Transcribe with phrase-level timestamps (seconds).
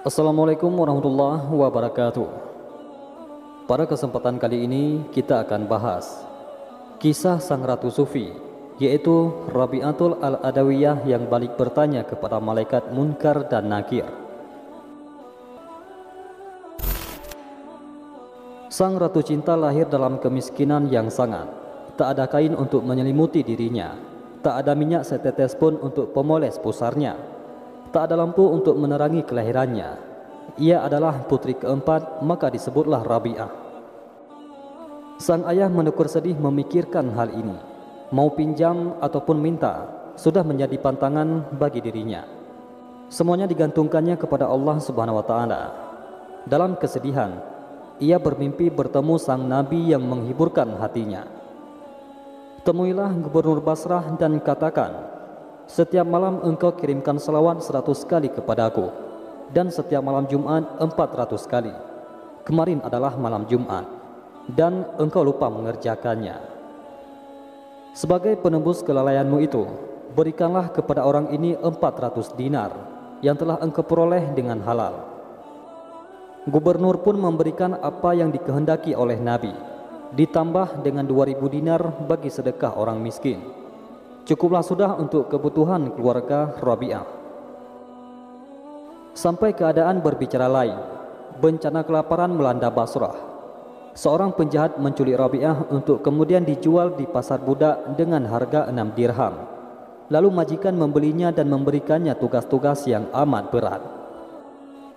[0.00, 2.24] Assalamualaikum warahmatullahi wabarakatuh.
[3.68, 6.24] Pada kesempatan kali ini kita akan bahas
[6.96, 8.32] kisah sang ratu sufi
[8.80, 14.08] yaitu Rabi'atul Al-Adawiyah yang balik bertanya kepada malaikat Munkar dan Nakir.
[18.72, 21.44] Sang ratu cinta lahir dalam kemiskinan yang sangat.
[22.00, 23.92] Tak ada kain untuk menyelimuti dirinya.
[24.40, 27.39] Tak ada minyak setetes pun untuk pemoles pusarnya.
[27.90, 29.98] Tak ada lampu untuk menerangi kelahirannya.
[30.62, 33.50] Ia adalah putri keempat, maka disebutlah Rabi'ah.
[35.18, 37.58] Sang ayah menekur sedih memikirkan hal ini.
[38.14, 42.22] Mau pinjam ataupun minta, sudah menjadi pantangan bagi dirinya.
[43.10, 45.62] Semuanya digantungkannya kepada Allah Subhanahu wa taala.
[46.46, 47.42] Dalam kesedihan,
[47.98, 51.26] ia bermimpi bertemu sang nabi yang menghiburkan hatinya.
[52.62, 55.19] Temuilah gubernur Basrah dan katakan,
[55.70, 58.90] setiap malam engkau kirimkan salawat seratus kali kepadaku
[59.54, 61.70] dan setiap malam Jumat empat ratus kali.
[62.42, 63.86] Kemarin adalah malam Jumat
[64.50, 66.42] dan engkau lupa mengerjakannya.
[67.94, 69.62] Sebagai penembus kelalaianmu itu,
[70.18, 72.74] berikanlah kepada orang ini empat ratus dinar
[73.22, 75.06] yang telah engkau peroleh dengan halal.
[76.50, 79.54] Gubernur pun memberikan apa yang dikehendaki oleh Nabi,
[80.18, 83.59] ditambah dengan dua ribu dinar bagi sedekah orang miskin.
[84.30, 87.02] Cukuplah sudah untuk kebutuhan keluarga Rabi'ah.
[89.10, 90.78] Sampai keadaan berbicara lain,
[91.42, 93.18] bencana kelaparan melanda Basrah.
[93.98, 99.34] Seorang penjahat menculik Rabi'ah untuk kemudian dijual di pasar budak dengan harga enam dirham.
[100.14, 103.82] Lalu majikan membelinya dan memberikannya tugas-tugas yang amat berat.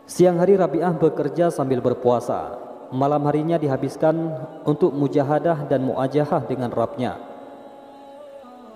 [0.05, 2.53] Siang hari Rabi'ah bekerja sambil berpuasa.
[2.93, 4.13] Malam harinya dihabiskan
[4.61, 7.32] untuk mujahadah dan muajahah dengan Rabnya.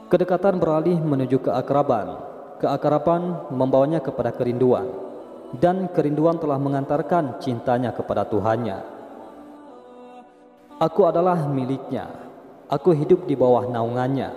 [0.07, 2.15] Kedekatan beralih menuju keakraban.
[2.63, 4.87] Keakraban membawanya kepada kerinduan.
[5.51, 8.87] Dan kerinduan telah mengantarkan cintanya kepada Tuhannya.
[10.79, 12.07] Aku adalah miliknya.
[12.71, 14.31] Aku hidup di bawah naungannya.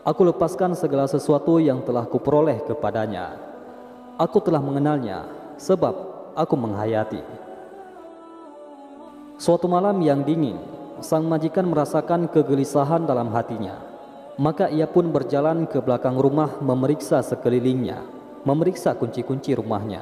[0.00, 3.36] Aku lepaskan segala sesuatu yang telah kuperoleh kepadanya.
[4.16, 5.28] Aku telah mengenalnya
[5.60, 5.92] sebab
[6.32, 7.20] aku menghayati.
[9.36, 10.56] Suatu malam yang dingin,
[11.04, 13.89] sang majikan merasakan kegelisahan dalam hatinya.
[14.40, 18.00] Maka ia pun berjalan ke belakang rumah memeriksa sekelilingnya,
[18.48, 20.00] memeriksa kunci-kunci rumahnya.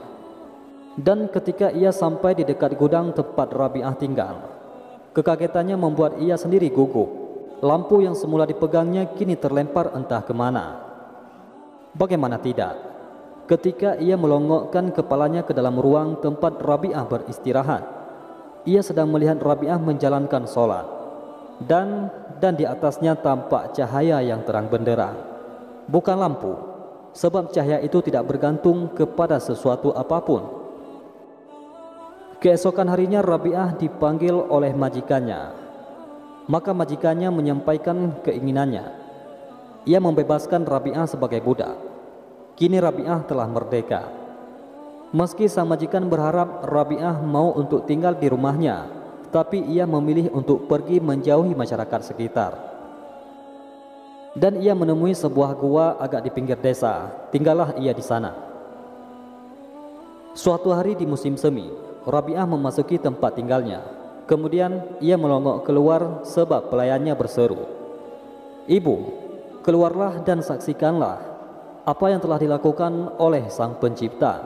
[0.94, 4.46] Dan ketika ia sampai di dekat gudang tempat Rabi'ah tinggal,
[5.10, 7.26] kekagetannya membuat ia sendiri gugup.
[7.58, 10.86] Lampu yang semula dipegangnya kini terlempar entah ke mana.
[11.98, 12.78] Bagaimana tidak?
[13.50, 17.82] Ketika ia melongokkan kepalanya ke dalam ruang tempat Rabi'ah beristirahat,
[18.62, 20.97] ia sedang melihat Rabi'ah menjalankan solat.
[21.58, 25.18] Dan dan di atasnya tampak cahaya yang terang benderang.
[25.90, 26.54] Bukan lampu,
[27.10, 30.42] sebab cahaya itu tidak bergantung kepada sesuatu apa pun.
[32.38, 35.66] Keesokan harinya Rabi'ah dipanggil oleh majikannya.
[36.46, 38.86] Maka majikannya menyampaikan keinginannya.
[39.82, 41.74] Ia membebaskan Rabi'ah sebagai budak.
[42.54, 44.06] Kini Rabi'ah telah merdeka.
[45.10, 48.97] Meski sang majikan berharap Rabi'ah mau untuk tinggal di rumahnya,
[49.28, 52.52] tapi ia memilih untuk pergi menjauhi masyarakat sekitar.
[54.36, 57.10] Dan ia menemui sebuah gua agak di pinggir desa.
[57.34, 58.32] Tinggallah ia di sana.
[60.36, 61.66] Suatu hari di musim semi,
[62.06, 63.82] Rabi'ah memasuki tempat tinggalnya.
[64.28, 67.64] Kemudian ia melongok keluar sebab pelayannya berseru.
[68.68, 68.96] Ibu,
[69.64, 71.18] keluarlah dan saksikanlah
[71.88, 74.44] apa yang telah dilakukan oleh sang pencipta.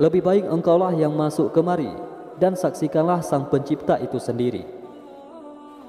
[0.00, 1.92] Lebih baik engkaulah yang masuk kemari
[2.36, 4.64] dan saksikanlah sang pencipta itu sendiri.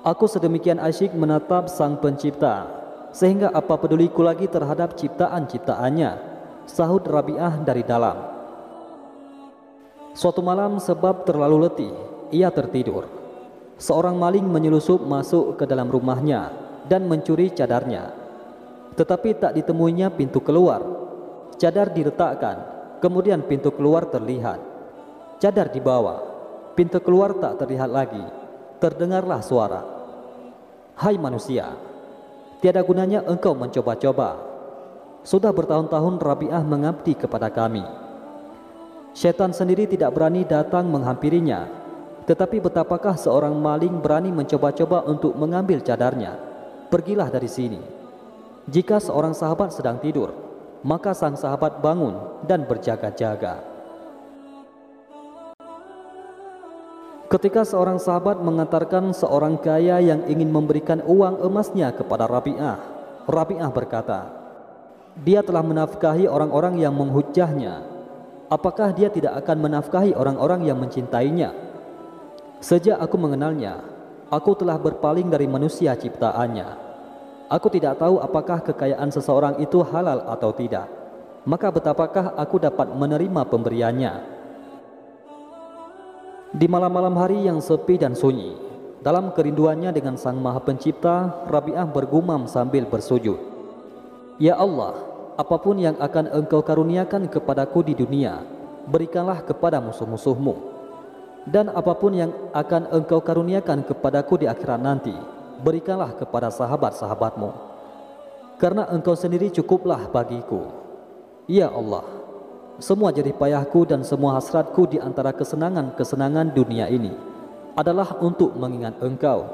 [0.07, 2.67] Aku sedemikian asyik menatap sang pencipta,
[3.11, 6.11] sehingga apa peduliku lagi terhadap ciptaan-ciptaannya,
[6.63, 8.15] sahut Rabi'ah dari dalam.
[10.15, 11.93] Suatu malam sebab terlalu letih,
[12.33, 13.05] ia tertidur.
[13.77, 16.49] Seorang maling menyelusup masuk ke dalam rumahnya
[16.89, 18.09] dan mencuri cadarnya.
[18.97, 20.81] Tetapi tak ditemuinya pintu keluar.
[21.61, 22.57] Cadar diletakkan,
[22.97, 24.57] kemudian pintu keluar terlihat.
[25.37, 26.26] Cadar dibawa,
[26.77, 28.21] Pintu keluar tak terlihat lagi.
[28.77, 29.81] Terdengarlah suara.
[30.93, 31.73] Hai manusia,
[32.61, 34.37] tiada gunanya engkau mencoba-coba.
[35.25, 37.81] Sudah bertahun-tahun Rabi'ah mengabdi kepada kami.
[39.17, 41.65] Syaitan sendiri tidak berani datang menghampirinya.
[42.29, 46.37] Tetapi betapakah seorang maling berani mencoba-coba untuk mengambil cadarnya?
[46.93, 47.81] Pergilah dari sini.
[48.69, 50.29] Jika seorang sahabat sedang tidur,
[50.85, 53.66] maka sang sahabat bangun dan berjaga-jaga.
[57.27, 62.79] Ketika seorang sahabat mengantarkan seorang kaya yang ingin memberikan uang emasnya kepada Rabi'ah,
[63.27, 64.31] Rabi'ah berkata,
[65.19, 67.99] dia telah menafkahi orang-orang yang menghujahnya.
[68.47, 71.51] apakah dia tidak akan menafkahi orang-orang yang mencintainya?
[72.63, 73.83] Sejak aku mengenalnya,
[74.31, 76.87] aku telah berpaling dari manusia ciptaannya.
[77.51, 80.87] Aku tidak tahu apakah kekayaan seseorang itu halal atau tidak.
[81.43, 84.36] Maka betapakah aku dapat menerima pemberiannya?
[86.57, 88.57] Di malam-malam hari yang sepi dan sunyi,
[89.05, 93.37] dalam kerinduannya dengan Sang Maha Pencipta, Rabi'ah bergumam sambil bersujud.
[94.41, 94.97] Ya Allah,
[95.37, 98.41] apa pun yang akan engkau karuniakan kepadaku di dunia,
[98.89, 100.57] berikanlah kepada musuh-musuhmu.
[101.45, 105.13] Dan apa pun yang akan engkau karuniakan kepadaku di akhirat nanti,
[105.61, 107.53] berikanlah kepada sahabat-sahabatmu.
[108.57, 110.73] Karena engkau sendiri cukuplah bagiku.
[111.45, 112.16] Ya Allah,
[112.77, 117.09] semua jerih payahku dan semua hasratku di antara kesenangan-kesenangan dunia ini
[117.73, 119.45] adalah untuk mengingat engkau.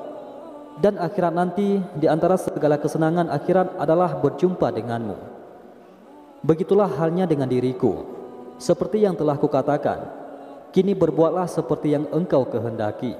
[0.73, 5.15] Dan akhirat nanti di antara segala kesenangan akhirat adalah berjumpa denganmu.
[6.43, 8.03] Begitulah halnya dengan diriku.
[8.59, 10.03] Seperti yang telah kukatakan,
[10.75, 13.15] kini berbuatlah seperti yang engkau kehendaki.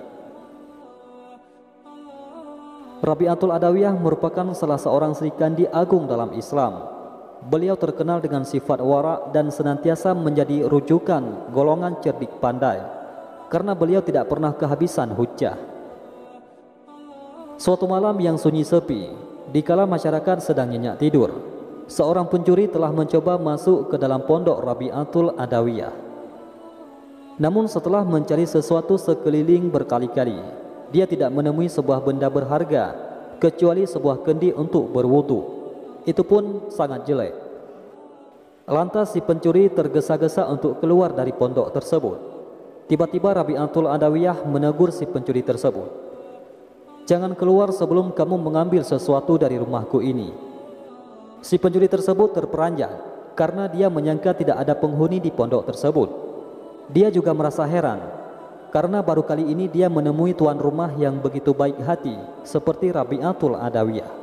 [3.03, 7.02] Rabi'atul Adawiyah merupakan salah seorang Sri Kandi agung dalam Islam
[7.43, 12.79] Beliau terkenal dengan sifat warak dan senantiasa menjadi rujukan golongan cerdik pandai
[13.51, 15.59] karena beliau tidak pernah kehabisan hujah.
[17.59, 19.11] Suatu malam yang sunyi sepi,
[19.51, 21.35] dikala masyarakat sedang nyenyak tidur,
[21.91, 25.93] seorang pencuri telah mencoba masuk ke dalam pondok Rabi'atul Adawiyah.
[27.43, 30.39] Namun setelah mencari sesuatu sekeliling berkali-kali,
[30.89, 32.95] dia tidak menemui sebuah benda berharga
[33.37, 35.52] kecuali sebuah kendi untuk berwudu
[36.03, 37.33] itu pun sangat jelek.
[38.63, 42.17] Lantas si pencuri tergesa-gesa untuk keluar dari pondok tersebut.
[42.87, 45.91] Tiba-tiba Rabi'atul Adawiyah menegur si pencuri tersebut.
[47.03, 50.31] Jangan keluar sebelum kamu mengambil sesuatu dari rumahku ini.
[51.43, 52.95] Si pencuri tersebut terperanjat
[53.35, 56.09] karena dia menyangka tidak ada penghuni di pondok tersebut.
[56.87, 57.99] Dia juga merasa heran
[58.71, 62.15] karena baru kali ini dia menemui tuan rumah yang begitu baik hati
[62.47, 64.22] seperti Rabi'atul Adawiyah.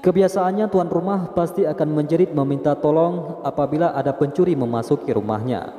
[0.00, 5.76] Kebiasaannya tuan rumah pasti akan menjerit meminta tolong apabila ada pencuri memasuki rumahnya.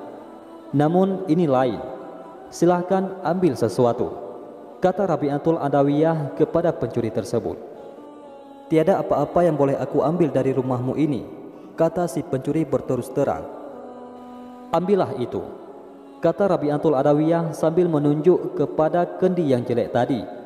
[0.77, 1.81] Namun ini lain.
[2.53, 4.13] Silahkan ambil sesuatu.
[4.77, 7.57] Kata Rabi'atul Adawiyah kepada pencuri tersebut.
[8.69, 11.25] Tiada apa-apa yang boleh aku ambil dari rumahmu ini.
[11.73, 13.49] Kata si pencuri berterus terang.
[14.69, 15.41] Ambillah itu.
[16.21, 20.40] Kata Rabi'atul Adawiyah sambil menunjuk kepada kendi yang jelek tadi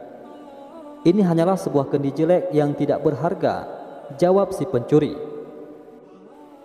[1.05, 3.69] ini hanyalah sebuah kendi jelek yang tidak berharga,
[4.17, 5.13] jawab si pencuri.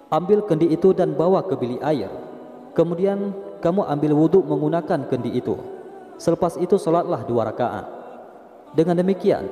[0.08, 2.08] Ambil kendi itu dan bawa ke bilik air.
[2.72, 5.60] Kemudian kamu ambil wudhu menggunakan kendi itu.
[6.16, 7.84] Selepas itu solatlah dua rakaat.
[8.72, 9.44] Dengan demikian,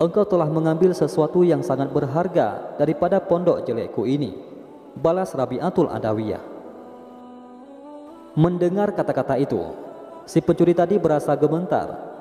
[0.00, 4.32] engkau telah mengambil sesuatu yang sangat berharga daripada pondok jelekku ini.
[4.96, 6.40] Balas Rabi'atul Adawiyah.
[8.32, 9.60] Mendengar kata-kata itu,
[10.24, 12.11] si pencuri tadi berasa gemetar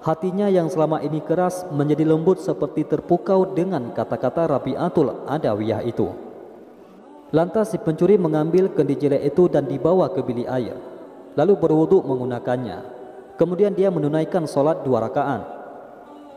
[0.00, 6.08] Hatinya yang selama ini keras menjadi lembut seperti terpukau dengan kata-kata Rabi'atul Adawiyah itu.
[7.36, 10.76] Lantas si pencuri mengambil kendi jelek itu dan dibawa ke bilik air.
[11.36, 12.78] Lalu berwuduk menggunakannya.
[13.36, 15.44] Kemudian dia menunaikan solat dua rakaat.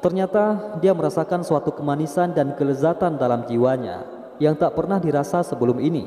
[0.03, 4.03] Ternyata dia merasakan suatu kemanisan dan kelezatan dalam jiwanya
[4.43, 6.03] yang tak pernah dirasa sebelum ini.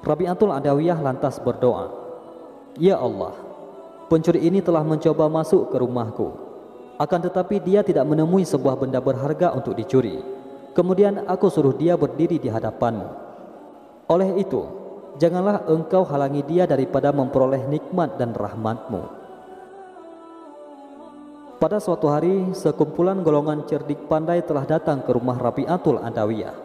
[0.00, 1.92] Rabi'atul Adawiyah lantas berdoa,
[2.80, 3.36] Ya Allah,
[4.10, 6.34] Pencuri ini telah mencoba masuk ke rumahku.
[6.98, 10.18] Akan tetapi dia tidak menemui sebuah benda berharga untuk dicuri.
[10.74, 13.06] Kemudian aku suruh dia berdiri di hadapanmu.
[14.10, 14.66] Oleh itu,
[15.14, 19.02] janganlah engkau halangi dia daripada memperoleh nikmat dan rahmatmu.
[21.62, 26.58] Pada suatu hari, sekumpulan golongan cerdik pandai telah datang ke rumah Rabi'atul Adawiyah.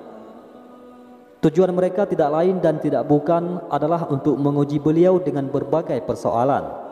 [1.45, 6.84] Tujuan mereka tidak lain dan tidak bukan adalah untuk menguji beliau dengan berbagai persoalan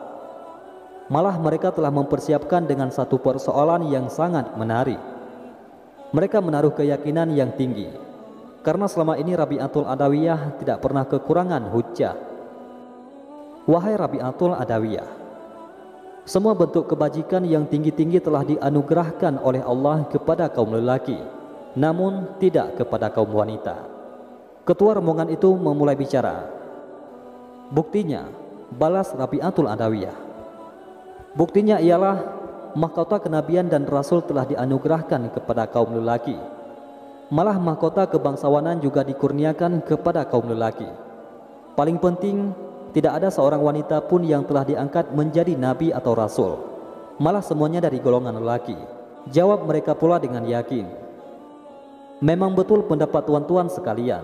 [1.12, 4.96] Malah mereka telah mempersiapkan dengan satu persoalan yang sangat menarik.
[6.16, 7.92] Mereka menaruh keyakinan yang tinggi.
[8.64, 12.16] Karena selama ini Rabi'atul Adawiyah tidak pernah kekurangan hujah.
[13.68, 15.24] Wahai Rabi'atul Adawiyah,
[16.24, 21.20] semua bentuk kebajikan yang tinggi-tinggi telah dianugerahkan oleh Allah kepada kaum lelaki,
[21.76, 23.84] namun tidak kepada kaum wanita.
[24.64, 26.48] Ketua rombongan itu memulai bicara.
[27.68, 28.24] Buktinya,
[28.72, 30.23] balas Rabi'atul Adawiyah.
[31.34, 32.16] Buktinya ialah
[32.78, 36.38] mahkota kenabian dan rasul telah dianugerahkan kepada kaum lelaki.
[37.34, 40.86] Malah mahkota kebangsawanan juga dikurniakan kepada kaum lelaki.
[41.74, 42.54] Paling penting,
[42.94, 46.52] tidak ada seorang wanita pun yang telah diangkat menjadi nabi atau rasul.
[47.18, 48.78] Malah semuanya dari golongan lelaki.
[49.34, 50.86] Jawab mereka pula dengan yakin.
[52.22, 54.22] Memang betul pendapat tuan-tuan sekalian.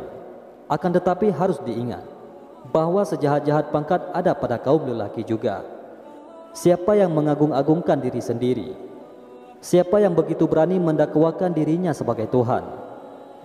[0.71, 2.07] Akan tetapi harus diingat
[2.71, 5.79] bahwa sejahat-jahat pangkat ada pada kaum lelaki juga.
[6.50, 8.75] Siapa yang mengagung-agungkan diri sendiri?
[9.62, 12.66] Siapa yang begitu berani mendakwakan dirinya sebagai Tuhan?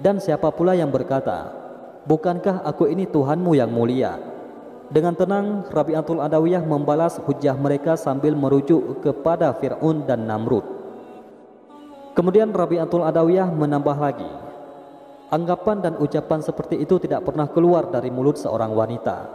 [0.01, 1.53] Dan siapa pula yang berkata,
[2.05, 4.17] Bukankah aku ini Tuhanmu yang mulia?
[4.89, 10.65] Dengan tenang, Rabi'atul Adawiyah membalas hujah mereka sambil merujuk kepada Fir'aun dan Namrud.
[12.13, 14.29] Kemudian Rabi'atul Adawiyah menambah lagi,
[15.25, 19.25] Anggapan dan ucapan seperti itu tidak pernah keluar dari mulut seorang wanita.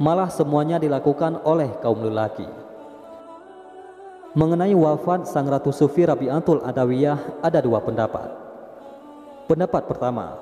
[0.00, 2.67] Malah semuanya dilakukan oleh kaum lelaki.
[4.36, 8.28] Mengenai wafat Sang Ratu Sufi Rabi'atul Adawiyah ada dua pendapat.
[9.48, 10.36] Pendapat pertama,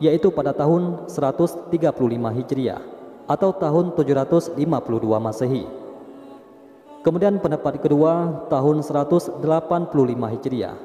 [0.00, 1.68] yaitu pada tahun 135
[2.08, 2.80] Hijriah
[3.28, 4.56] atau tahun 752
[5.20, 5.68] Masehi.
[7.04, 9.44] Kemudian pendapat kedua tahun 185
[10.32, 10.76] Hijriah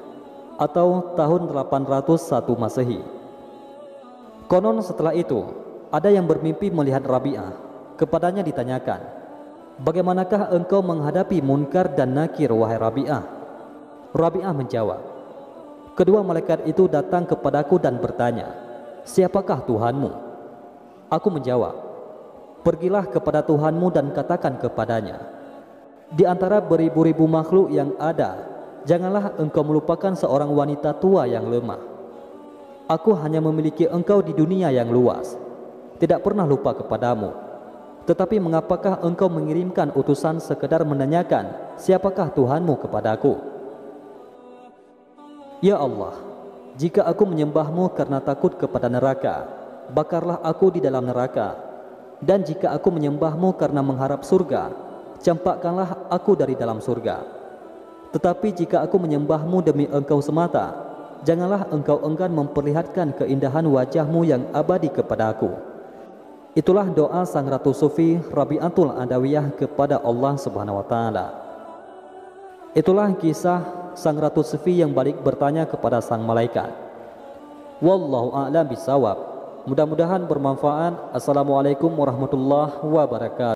[0.59, 2.99] atau tahun 801 Masehi.
[4.51, 5.47] Konon setelah itu,
[5.95, 7.55] ada yang bermimpi melihat Rabi'ah.
[7.95, 9.22] Kepadanya ditanyakan,
[9.81, 13.23] Bagaimanakah engkau menghadapi munkar dan nakir wahai Rabi'ah?
[14.13, 15.01] Rabi'ah menjawab,
[15.97, 18.53] Kedua malaikat itu datang kepadaku dan bertanya,
[19.01, 20.11] Siapakah Tuhanmu?
[21.09, 21.73] Aku menjawab,
[22.61, 25.25] Pergilah kepada Tuhanmu dan katakan kepadanya,
[26.13, 28.45] Di antara beribu-ribu makhluk yang ada,
[28.85, 31.81] janganlah engkau melupakan seorang wanita tua yang lemah.
[32.93, 35.33] Aku hanya memiliki engkau di dunia yang luas,
[35.97, 37.42] tidak pernah lupa kepadamu
[38.03, 43.39] tetapi mengapakah engkau mengirimkan utusan sekedar menanyakan siapakah Tuhanmu kepadaku?
[45.63, 46.19] Ya Allah,
[46.75, 49.47] jika aku menyembahmu karena takut kepada neraka,
[49.95, 51.55] bakarlah aku di dalam neraka.
[52.19, 54.75] Dan jika aku menyembahmu karena mengharap surga,
[55.23, 57.23] campakkanlah aku dari dalam surga.
[58.11, 60.75] Tetapi jika aku menyembahmu demi engkau semata,
[61.23, 65.72] janganlah engkau enggan memperlihatkan keindahan wajahmu yang abadi kepada aku.
[66.53, 71.25] Itulah doa sang Ratu Sufi Rabi'atul Adawiyah kepada Allah Subhanahu wa taala.
[72.77, 76.69] Itulah kisah sang Ratu Sufi yang balik bertanya kepada sang malaikat.
[77.81, 79.17] Wallahu a'lam bisawab.
[79.65, 81.17] Mudah-mudahan bermanfaat.
[81.17, 83.51] Assalamualaikum warahmatullahi wabarakatuh.